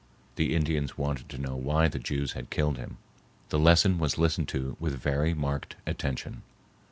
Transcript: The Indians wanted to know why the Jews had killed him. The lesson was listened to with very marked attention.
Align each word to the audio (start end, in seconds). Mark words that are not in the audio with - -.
The 0.35 0.55
Indians 0.55 0.97
wanted 0.97 1.29
to 1.29 1.37
know 1.37 1.55
why 1.55 1.87
the 1.87 1.99
Jews 1.99 2.31
had 2.31 2.49
killed 2.49 2.77
him. 2.79 2.97
The 3.49 3.59
lesson 3.59 3.99
was 3.99 4.17
listened 4.17 4.47
to 4.47 4.75
with 4.79 4.95
very 4.99 5.35
marked 5.35 5.75
attention. 5.85 6.41